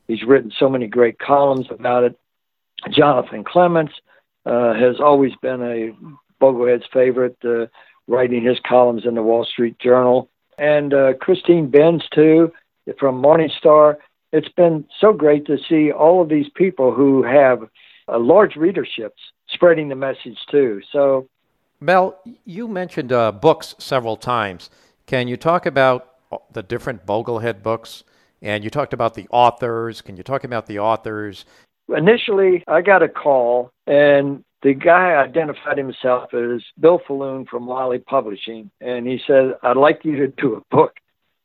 [0.05, 2.19] He's written so many great columns about it.
[2.91, 3.93] Jonathan Clements
[4.45, 5.95] uh, has always been a
[6.43, 7.67] Bogleheads favorite, uh,
[8.09, 12.51] writing his columns in the Wall Street Journal, and uh, Christine Benz too
[12.99, 13.95] from Morningstar.
[14.31, 17.63] It's been so great to see all of these people who have
[18.07, 20.81] uh, large readerships spreading the message too.
[20.91, 21.27] So
[21.79, 24.69] Mel, you mentioned uh, books several times.
[25.05, 26.15] Can you talk about
[26.51, 28.03] the different Boglehead books?
[28.41, 30.01] And you talked about the authors.
[30.01, 31.45] Can you talk about the authors?
[31.89, 37.99] Initially, I got a call, and the guy identified himself as Bill Falloon from Wiley
[37.99, 40.93] Publishing, and he said, "I'd like you to do a book."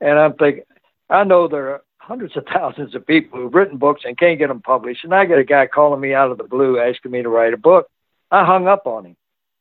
[0.01, 0.65] And I'm thinking,
[1.09, 4.49] I know there are hundreds of thousands of people who've written books and can't get
[4.49, 7.23] them published, and I get a guy calling me out of the blue asking me
[7.23, 7.89] to write a book.
[8.31, 9.17] I hung up on him.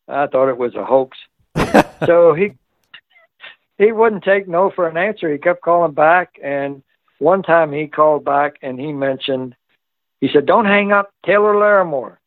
[0.07, 1.17] I thought it was a hoax.
[2.05, 2.53] so he
[3.77, 5.31] he wouldn't take no for an answer.
[5.31, 6.83] He kept calling back, and
[7.19, 9.55] one time he called back and he mentioned,
[10.19, 12.17] he said, "Don't hang up, Taylor Larimore."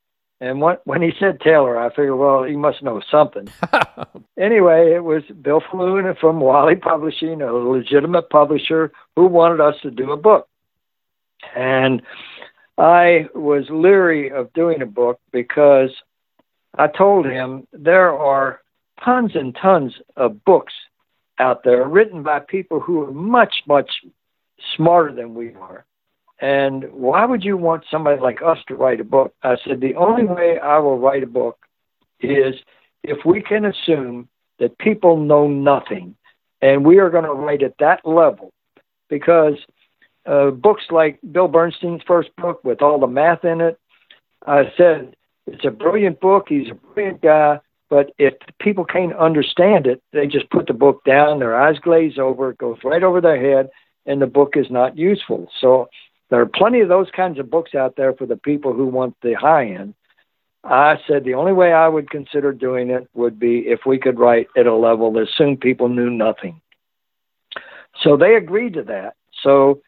[0.44, 3.48] And when when he said Taylor, I figured, well, he must know something.
[4.38, 9.90] anyway, it was Bill Falloon from Wiley Publishing, a legitimate publisher who wanted us to
[9.90, 10.46] do a book.
[11.56, 12.02] And
[12.76, 15.90] I was leery of doing a book because
[16.76, 18.60] I told him there are
[19.02, 20.74] tons and tons of books
[21.38, 23.90] out there written by people who are much, much
[24.76, 25.86] smarter than we are.
[26.40, 29.34] And why would you want somebody like us to write a book?
[29.42, 31.58] I said, the only way I will write a book
[32.20, 32.54] is
[33.02, 36.16] if we can assume that people know nothing
[36.60, 38.52] and we are going to write at that level
[39.08, 39.54] because
[40.26, 43.78] uh, books like Bill Bernstein's first book with all the math in it,
[44.46, 45.14] I said
[45.46, 46.46] it's a brilliant book.
[46.48, 47.60] He's a brilliant guy.
[47.90, 52.18] But if people can't understand it, they just put the book down, their eyes glaze
[52.18, 53.68] over, it goes right over their head,
[54.06, 55.48] and the book is not useful.
[55.60, 55.88] So
[56.34, 59.14] there are plenty of those kinds of books out there for the people who want
[59.22, 59.94] the high end.
[60.64, 64.18] I said the only way I would consider doing it would be if we could
[64.18, 66.60] write at a level that soon people knew nothing.
[68.02, 69.14] So they agreed to that.
[69.44, 69.80] So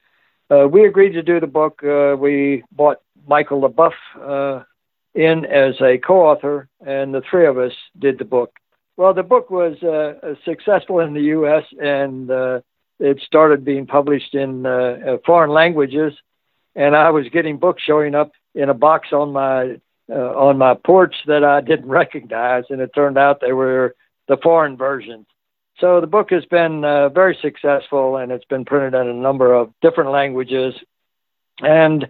[0.49, 1.83] uh, we agreed to do the book.
[1.83, 4.63] Uh, we bought Michael LeBoeuf uh,
[5.17, 8.53] in as a co-author, and the three of us did the book.
[8.97, 11.65] Well, the book was uh, successful in the U.S.
[11.83, 12.61] and uh,
[13.01, 16.13] it started being published in uh, foreign languages,
[16.77, 20.75] and I was getting books showing up in a box on my uh, on my
[20.75, 23.97] porch that I didn't recognize, and it turned out they were
[24.29, 25.27] the foreign versions.
[25.81, 29.53] So the book has been uh, very successful, and it's been printed in a number
[29.53, 30.75] of different languages,
[31.61, 32.07] and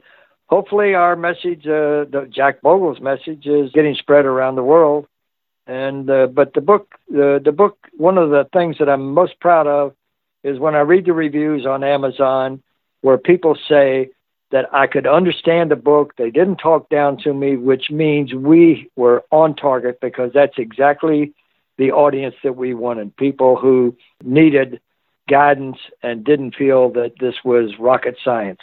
[0.47, 5.07] hopefully our message, uh, the Jack Bogle's message, is getting spread around the world.
[5.67, 9.41] And uh, but the book, the the book, one of the things that I'm most
[9.41, 9.95] proud of
[10.45, 12.63] is when I read the reviews on Amazon,
[13.01, 14.11] where people say
[14.51, 16.15] that I could understand the book.
[16.17, 21.35] They didn't talk down to me, which means we were on target because that's exactly
[21.79, 23.17] the audience that we wanted.
[23.17, 24.81] People who needed
[25.29, 28.61] guidance and didn't feel that this was rocket science.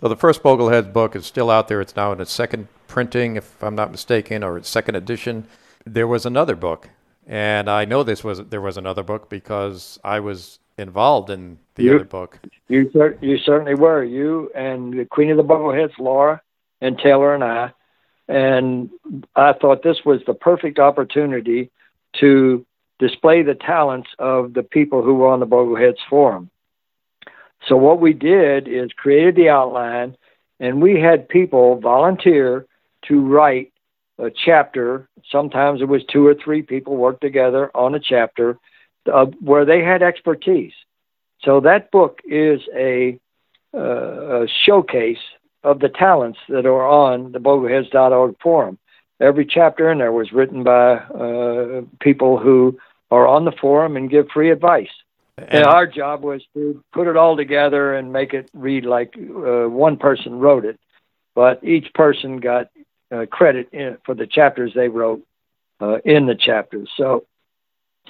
[0.00, 1.80] So the first Bogleheads book is still out there.
[1.80, 5.46] It's now in its second printing, if I'm not mistaken, or its second edition.
[5.84, 6.88] There was another book,
[7.26, 11.84] and I know this was there was another book because I was involved in the
[11.84, 12.38] You- other book.
[12.68, 14.02] You you certainly were.
[14.02, 16.40] You and the Queen of the Bogleheads, Laura
[16.80, 17.72] and Taylor and I,
[18.28, 18.90] and
[19.36, 21.70] I thought this was the perfect opportunity
[22.20, 22.64] to
[22.98, 26.50] display the talents of the people who were on the Bogleheads forum.
[27.66, 30.16] So what we did is created the outline,
[30.60, 32.66] and we had people volunteer
[33.08, 33.72] to write
[34.18, 35.08] a chapter.
[35.30, 38.58] Sometimes it was two or three people worked together on a chapter
[39.10, 40.72] uh, where they had expertise.
[41.42, 43.18] So that book is a,
[43.74, 45.18] uh, a showcase
[45.64, 48.78] of the talents that are on the bogleheads.org forum.
[49.20, 52.78] Every chapter in there was written by uh, people who
[53.10, 54.90] are on the forum and give free advice.
[55.38, 59.68] And our job was to put it all together and make it read like uh,
[59.68, 60.78] one person wrote it,
[61.34, 62.68] but each person got
[63.10, 65.22] uh, credit in, for the chapters they wrote
[65.80, 66.90] uh, in the chapters.
[66.96, 67.24] So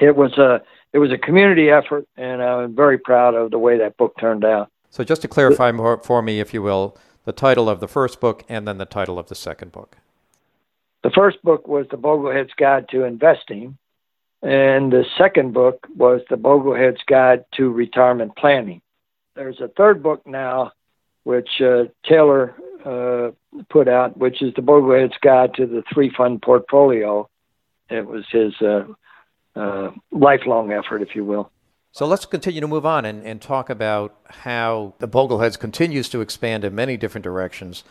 [0.00, 3.78] it was a it was a community effort, and I'm very proud of the way
[3.78, 4.70] that book turned out.
[4.90, 8.20] So just to clarify more for me, if you will, the title of the first
[8.20, 9.96] book and then the title of the second book.
[11.02, 13.78] The first book was The Boglehead's Guide to Investing,
[14.42, 18.82] and the second book was The Boglehead's Guide to Retirement Planning.
[19.34, 20.72] There's a third book now,
[21.24, 23.30] which uh, Taylor uh,
[23.70, 27.28] put out, which is The Boglehead's Guide to the Three Fund Portfolio.
[27.88, 28.84] It was his uh,
[29.56, 31.50] uh, lifelong effort, if you will.
[31.92, 36.20] So let's continue to move on and, and talk about how the Bogleheads continues to
[36.22, 37.84] expand in many different directions.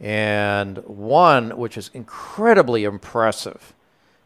[0.00, 3.74] And one, which is incredibly impressive,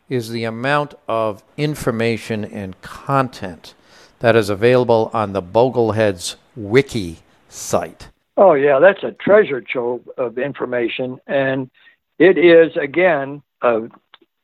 [0.09, 3.75] is the amount of information and content
[4.21, 7.19] that is available on the Bogleheads wiki
[7.49, 8.09] site.
[8.37, 11.71] Oh yeah, that's a treasure trove of information, and
[12.19, 13.89] it is again a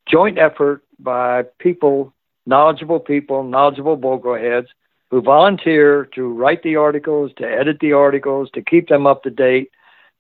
[0.07, 2.13] joint effort by people,
[2.47, 4.67] knowledgeable people, knowledgeable bogleheads
[5.11, 9.31] who volunteer to write the articles, to edit the articles, to keep them up to
[9.31, 9.71] date,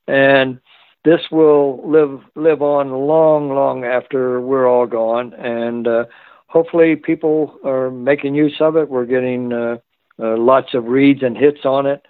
[0.06, 0.60] and
[1.04, 6.04] this will live live on long, long after we're all gone, and uh,
[6.52, 8.90] hopefully people are making use of it.
[8.90, 9.78] We're getting uh,
[10.22, 12.04] uh, lots of reads and hits on it.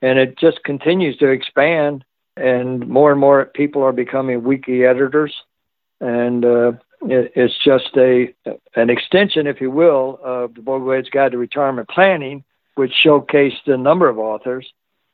[0.00, 2.04] And it just continues to expand
[2.36, 5.34] and more and more people are becoming wiki editors.
[6.00, 8.34] And uh, it's just a
[8.74, 13.76] an extension if you will of the Bogleheads Guide to Retirement Planning which showcased a
[13.76, 14.70] number of authors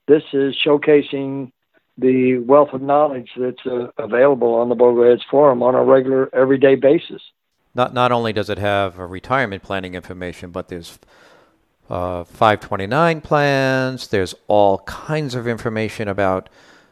[0.06, 1.50] this is showcasing
[1.96, 6.74] the wealth of knowledge that's uh, available on the Bogleheads forum on a regular everyday
[6.74, 7.22] basis
[7.74, 10.98] Not, not only does it have retirement planning information, but there's
[11.90, 14.08] uh, 529 plans.
[14.08, 16.48] There's all kinds of information about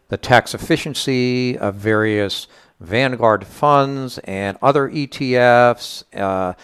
[0.08, 2.46] the tax efficiency of various
[2.82, 6.04] Vanguard funds and other ETFs.
[6.14, 6.54] Uh,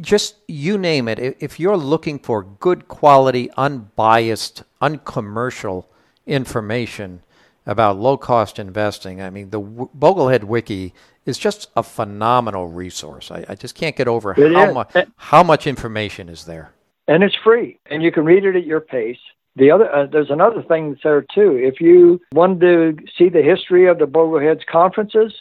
[0.00, 1.18] just you name it.
[1.40, 5.86] If you're looking for good quality, unbiased, uncommercial
[6.26, 7.20] information
[7.66, 10.94] about low cost investing, I mean, the w- Boglehead Wiki
[11.26, 13.30] is just a phenomenal resource.
[13.30, 16.72] I, I just can't get over It how, mu- how much information is there.
[17.08, 19.18] and it's free and you can read it at your pace
[19.56, 21.56] the other uh, there's another thing there too.
[21.56, 25.32] If you want to see the history of the bogleheads conferences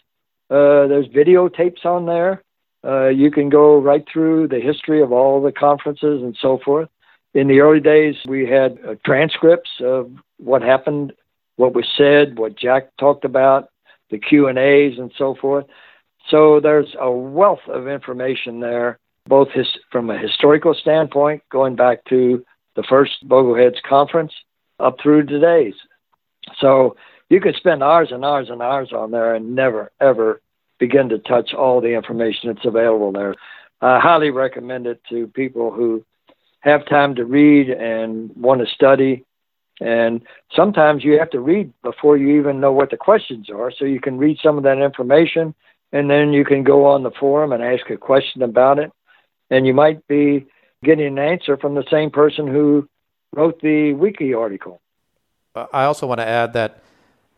[0.51, 2.43] uh, there's videotapes on there.
[2.83, 6.89] Uh, you can go right through the history of all the conferences and so forth.
[7.33, 11.13] In the early days we had uh, transcripts of what happened
[11.55, 13.69] what was said what jack talked about
[14.09, 15.65] the q and a's and so forth.
[16.29, 22.03] So there's a wealth of information there both his, from a historical standpoint, going back
[22.05, 22.43] to
[22.75, 24.33] the first Bogleheads conference
[24.79, 25.75] up through today's.
[26.59, 26.95] So
[27.29, 30.41] you could spend hours and hours and hours on there and never, ever
[30.79, 33.35] begin to touch all the information that's available there.
[33.81, 36.03] I highly recommend it to people who
[36.61, 39.25] have time to read and want to study.
[39.79, 40.21] And
[40.55, 43.71] sometimes you have to read before you even know what the questions are.
[43.71, 45.55] So you can read some of that information
[45.91, 48.91] and then you can go on the forum and ask a question about it
[49.49, 50.47] and you might be
[50.83, 52.87] getting an answer from the same person who
[53.33, 54.81] wrote the wiki article.
[55.55, 56.81] Uh, I also want to add that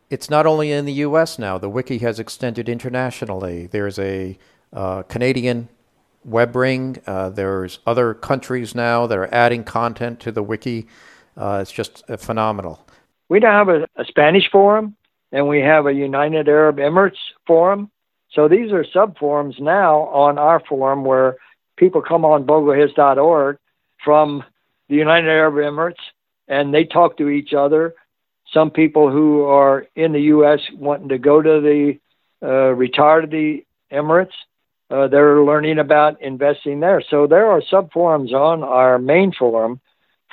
[0.10, 1.40] it's not only in the U.S.
[1.40, 1.58] now.
[1.58, 3.68] The wiki has extended internationally.
[3.68, 4.38] There's a
[4.72, 5.70] uh, Canadian
[6.28, 7.02] WebRing.
[7.06, 10.88] Uh, there's other countries now that are adding content to the wiki.
[11.36, 12.86] Uh, it's just uh, phenomenal.
[13.30, 14.96] We now have a, a Spanish forum,
[15.32, 17.18] and we have a United Arab Emirates
[17.48, 17.90] forum.
[18.32, 21.38] So these are sub forums now on our forum where
[21.78, 23.58] people come on bogleheads.org
[24.04, 24.44] from
[24.90, 26.02] the United Arab Emirates
[26.48, 27.94] and they talk to each other.
[28.54, 30.60] Some people who are in the U.S.
[30.74, 32.00] wanting to go to the
[32.46, 34.34] uh, retire to the Emirates,
[34.90, 37.02] uh, they're learning about investing there.
[37.10, 39.80] So there are sub forums on our main forum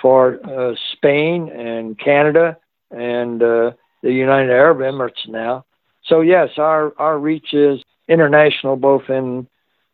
[0.01, 2.57] for uh, Spain and Canada
[2.91, 3.73] and uh,
[4.03, 5.65] the United Arab Emirates now.
[6.05, 9.47] So yes, our our reach is international, both in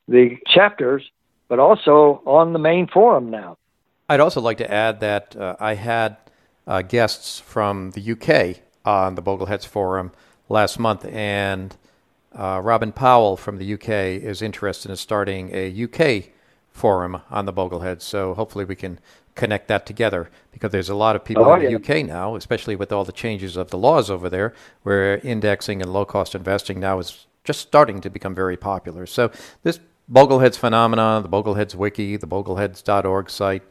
[0.09, 1.03] the chapters,
[1.49, 3.57] but also on the main forum now.
[4.09, 6.16] I'd also like to add that uh, I had
[6.66, 10.12] uh, guests from the UK on the Bogleheads Forum
[10.49, 11.76] last month, and
[12.34, 13.88] uh, Robin Powell from the UK
[14.22, 16.30] is interested in starting a UK
[16.70, 18.03] forum on the Bogleheads.
[18.03, 19.01] So hopefully we can
[19.34, 21.76] connect that together because there's a lot of people oh, in the yeah.
[21.76, 25.92] UK now, especially with all the changes of the laws over there, where indexing and
[25.92, 29.07] low cost investing now is just starting to become very popular.
[29.07, 29.30] So
[29.62, 29.80] this
[30.11, 33.62] Bogleheads Phenomena, the Bogleheads wiki, the bogleheads.org site,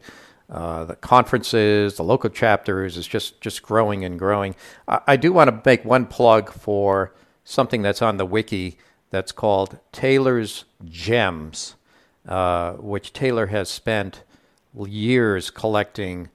[0.50, 4.54] uh, the conferences, the local chapters is just, just growing and growing.
[4.86, 7.14] I, I do want to make one plug for
[7.44, 8.78] something that's on the wiki
[9.10, 11.76] that's called Taylor's Gems,
[12.28, 14.22] uh, which Taylor has spent
[14.86, 16.28] years collecting,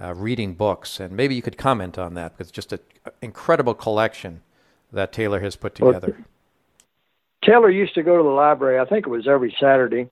[0.00, 1.00] uh, reading books.
[1.00, 2.80] And maybe you could comment on that because it's just an
[3.20, 4.42] incredible collection
[4.92, 6.14] that Taylor has put together.
[6.16, 6.26] Well,
[7.44, 10.08] Taylor used to go to the library, I think it was every Saturday,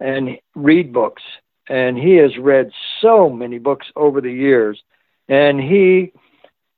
[0.00, 1.22] and read books.
[1.68, 2.70] And he has read
[3.00, 4.80] so many books over the years.
[5.28, 6.12] And he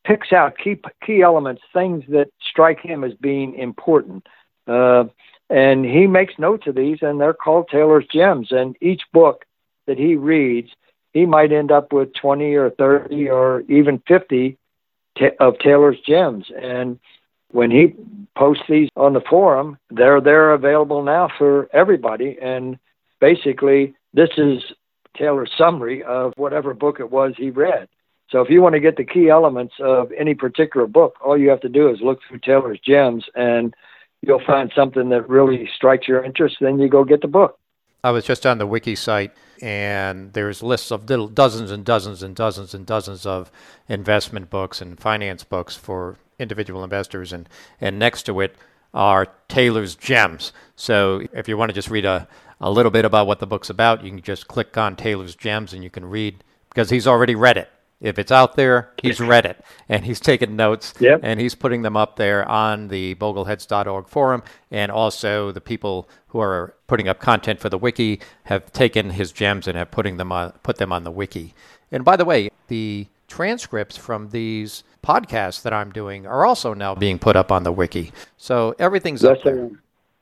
[0.05, 4.26] picks out key, key elements, things that strike him as being important.
[4.66, 5.05] Uh,
[5.48, 8.48] and he makes notes of these, and they're called Taylor's Gems.
[8.51, 9.44] And each book
[9.86, 10.70] that he reads,
[11.12, 14.57] he might end up with 20 or 30 or even 50
[15.18, 16.46] t- of Taylor's Gems.
[16.57, 16.98] And
[17.53, 17.94] when he
[18.36, 22.38] posts these on the forum, they're they're available now for everybody.
[22.40, 22.78] And
[23.20, 24.62] basically, this is
[25.16, 27.88] Taylor's summary of whatever book it was he read.
[28.30, 31.48] So if you want to get the key elements of any particular book, all you
[31.51, 33.74] have to do is look through Taylor's gems and
[34.22, 36.57] you'll find something that really strikes your interest.
[36.61, 37.59] Then you go get the book.
[38.05, 42.22] I was just on the wiki site and there's lists of little dozens and dozens
[42.22, 43.51] and dozens and dozens of
[43.88, 47.49] investment books and finance books for individual investors, and,
[47.80, 48.57] and next to it
[48.93, 50.53] are Taylor's Gems.
[50.76, 52.26] So if you want to just read a,
[52.61, 55.72] a little bit about what the book's about, you can just click on Taylor's Gems
[55.72, 57.70] and you can read because he's already read it.
[58.01, 61.20] If it's out there, he's read it and he's taken notes yep.
[61.22, 64.43] and he's putting them up there on the bogleheads.org forum.
[64.70, 69.32] And also, the people who are putting up content for the wiki have taken his
[69.32, 71.55] gems and have putting them on, put them on the wiki.
[71.93, 76.94] And by the way, the transcripts from these podcasts that I'm doing are also now
[76.94, 78.12] being put up on the wiki.
[78.36, 79.70] So everything's up there.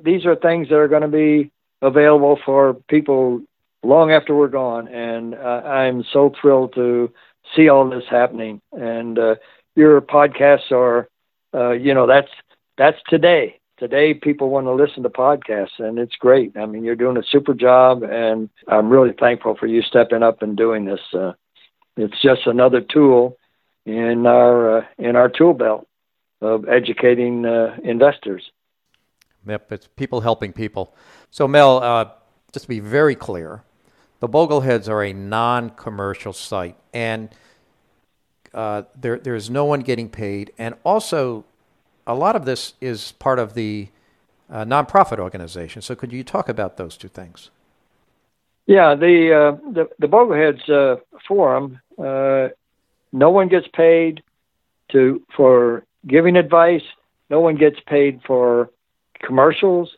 [0.02, 1.50] These are things that are going to be
[1.82, 3.42] available for people
[3.82, 7.12] long after we're gone, and uh, I'm so thrilled to
[7.54, 8.60] see all this happening.
[8.72, 9.36] And uh,
[9.74, 11.08] your podcasts are,
[11.54, 12.30] uh, you know, that's
[12.76, 13.58] that's today.
[13.78, 16.56] Today, people want to listen to podcasts, and it's great.
[16.56, 20.42] I mean, you're doing a super job, and I'm really thankful for you stepping up
[20.42, 21.00] and doing this.
[21.14, 21.32] Uh,
[21.96, 23.36] it's just another tool
[23.88, 25.86] in our uh, in our tool belt
[26.40, 28.50] of educating uh, investors.
[29.46, 30.94] Yep, it's people helping people.
[31.30, 32.10] So, Mel, uh,
[32.52, 33.62] just to be very clear,
[34.20, 37.30] the Bogleheads are a non-commercial site, and
[38.52, 41.44] uh, there there's no one getting paid, and also
[42.06, 43.88] a lot of this is part of the
[44.50, 45.80] uh, nonprofit organization.
[45.80, 47.50] So, could you talk about those two things?
[48.66, 52.48] Yeah, the uh, the, the Bogleheads uh, Forum uh,
[53.12, 54.22] no one gets paid
[54.92, 56.82] to for giving advice.
[57.30, 58.70] No one gets paid for
[59.20, 59.90] commercials.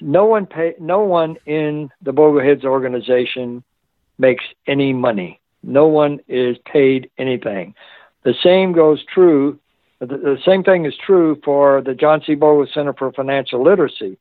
[0.00, 0.74] No one pay.
[0.78, 3.62] No one in the Bogleheads organization
[4.18, 5.40] makes any money.
[5.62, 7.74] No one is paid anything.
[8.24, 9.58] The same goes true.
[10.00, 12.34] The, the same thing is true for the John C.
[12.34, 14.18] Bogle Center for Financial Literacy.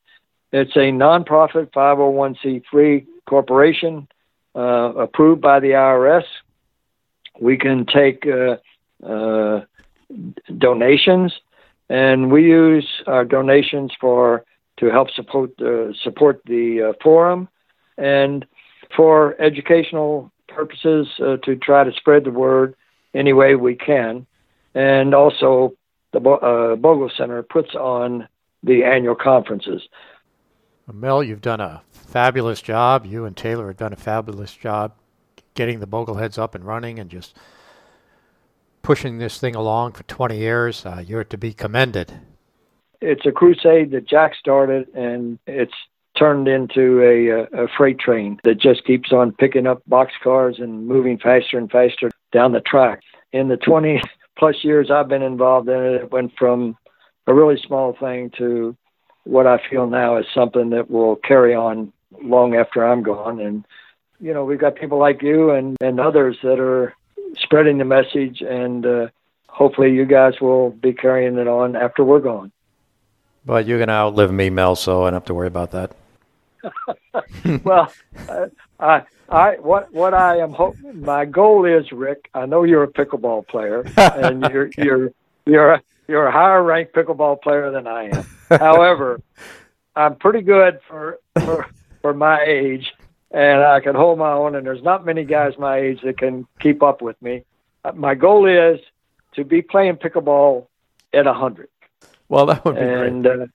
[0.51, 4.07] It's a nonprofit 501c3 corporation
[4.55, 6.25] uh, approved by the IRS
[7.39, 8.57] we can take uh,
[9.05, 9.61] uh,
[10.57, 11.33] donations,
[11.89, 14.45] and we use our donations for
[14.77, 17.47] to help support uh, support the forum
[17.97, 18.45] and
[18.95, 22.75] for educational purposes to try to spread the word
[23.13, 24.25] any way we can,
[24.73, 25.73] and also
[26.11, 28.27] the uh, Bogle Center puts on
[28.63, 29.81] the annual conferences.
[30.91, 33.05] Mel, you've done a fabulous job.
[33.05, 34.93] You and Taylor have done a fabulous job
[35.53, 37.35] getting the Bogleheads up and running and just
[38.81, 40.85] pushing this thing along for 20 years.
[40.85, 42.13] Uh, you're to be commended.
[42.99, 45.73] It's a crusade that Jack started, and it's
[46.17, 51.17] turned into a, a freight train that just keeps on picking up boxcars and moving
[51.17, 53.01] faster and faster down the track.
[53.31, 54.01] In the 20
[54.37, 56.77] plus years I've been involved in it, it went from
[57.27, 58.75] a really small thing to
[59.23, 61.93] what I feel now is something that will carry on
[62.23, 63.39] long after I'm gone.
[63.39, 63.65] And,
[64.21, 66.95] you know, we've got people like you and, and others that are
[67.39, 69.07] spreading the message, and uh,
[69.49, 72.51] hopefully you guys will be carrying it on after we're gone.
[73.45, 75.95] But you're going to outlive me, Mel, so I don't have to worry about that.
[77.63, 77.91] well,
[78.29, 78.47] uh,
[78.79, 82.29] I, I, what, what I am hoping, my goal is, Rick.
[82.35, 85.13] I know you're a pickleball player, and you're, you're,
[85.47, 88.25] you're, a, you're a higher ranked pickleball player than I am.
[88.59, 89.19] However,
[89.95, 91.67] I'm pretty good for, for,
[92.03, 92.93] for my age,
[93.31, 94.55] and I can hold my own.
[94.55, 97.43] And there's not many guys my age that can keep up with me.
[97.83, 98.79] Uh, my goal is
[99.35, 100.67] to be playing pickleball
[101.13, 101.69] at a hundred.
[102.29, 103.49] Well, that would be and, great.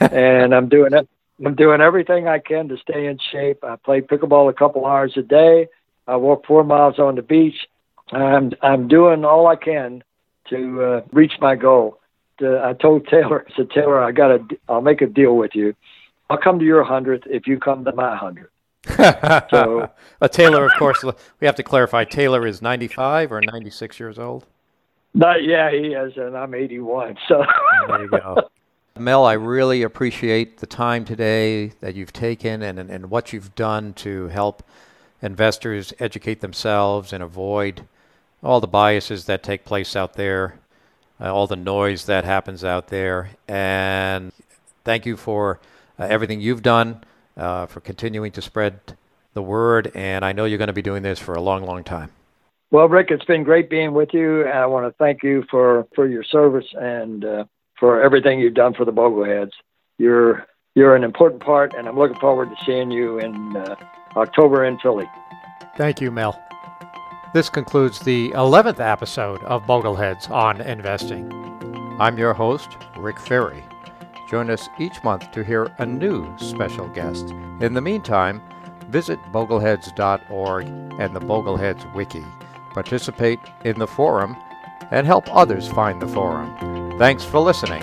[0.00, 1.08] Uh, and I'm doing it.
[1.44, 3.64] I'm doing everything I can to stay in shape.
[3.64, 5.68] I play pickleball a couple hours a day.
[6.06, 7.66] I walk four miles on the beach.
[8.12, 10.04] I'm I'm doing all I can
[10.50, 12.00] to uh, reach my goal.
[12.38, 14.58] To, I told Taylor, I said Taylor, I got to.
[14.68, 15.74] I'll make a deal with you.
[16.30, 18.50] I'll come to your hundredth if you come to my hundredth.
[19.50, 21.02] so, uh, Taylor, of course,
[21.40, 22.04] we have to clarify.
[22.04, 24.46] Taylor is 95 or 96 years old.
[25.14, 27.16] Not, yeah, he is, and I'm 81.
[27.28, 27.44] So
[27.88, 28.48] there you go.
[28.98, 33.54] Mel, I really appreciate the time today that you've taken and, and, and what you've
[33.54, 34.62] done to help
[35.22, 37.86] investors educate themselves and avoid
[38.42, 40.58] all the biases that take place out there,
[41.20, 43.30] uh, all the noise that happens out there.
[43.48, 44.32] And
[44.84, 45.58] thank you for
[45.98, 47.02] uh, everything you've done,
[47.36, 48.80] uh, for continuing to spread
[49.34, 49.90] the word.
[49.94, 52.10] And I know you're going to be doing this for a long, long time.
[52.70, 54.42] Well, Rick, it's been great being with you.
[54.42, 57.44] And I want to thank you for, for your service and uh,
[57.78, 59.52] for everything you've done for the Bogleheads.
[59.98, 63.76] You're you're an important part, and I'm looking forward to seeing you in uh,
[64.16, 65.08] October in Philly.
[65.76, 66.40] Thank you, Mel.
[67.32, 71.32] This concludes the 11th episode of Bogleheads on Investing.
[72.00, 73.62] I'm your host, Rick Ferri.
[74.28, 77.30] Join us each month to hear a new special guest.
[77.60, 78.42] In the meantime,
[78.88, 82.24] visit bogleheads.org and the Bogleheads Wiki.
[82.72, 84.36] Participate in the forum
[84.90, 86.98] and help others find the forum.
[86.98, 87.82] Thanks for listening.